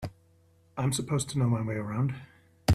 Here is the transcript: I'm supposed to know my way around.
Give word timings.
I'm 0.79 0.93
supposed 0.93 1.29
to 1.29 1.37
know 1.37 1.47
my 1.47 1.61
way 1.61 1.75
around. 1.75 2.15